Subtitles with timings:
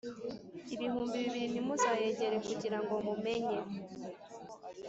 [0.73, 3.57] ibihumbi bibiri Ntimuzayegere kugira ngo mumenye